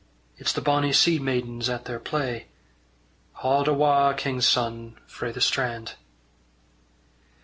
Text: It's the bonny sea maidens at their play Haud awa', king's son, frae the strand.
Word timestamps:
It's 0.37 0.51
the 0.51 0.61
bonny 0.61 0.93
sea 0.93 1.19
maidens 1.19 1.69
at 1.69 1.85
their 1.85 1.99
play 1.99 2.47
Haud 3.33 3.67
awa', 3.67 4.15
king's 4.17 4.47
son, 4.47 4.97
frae 5.05 5.31
the 5.31 5.41
strand. 5.41 5.93